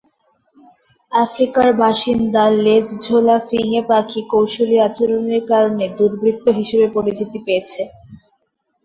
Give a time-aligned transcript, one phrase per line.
[1.11, 7.81] আফ্রিকার বাসিন্দা লেজঝোলা ফিঙে পাখি কৌশলী আচরণের কারণে দুর্বৃত্ত হিসেবে পরিচিতি পেয়েছে।